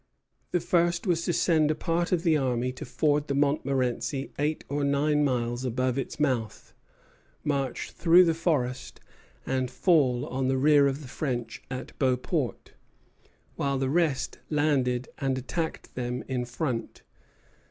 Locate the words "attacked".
15.37-15.93